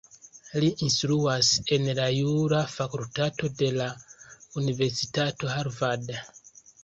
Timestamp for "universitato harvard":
4.63-6.11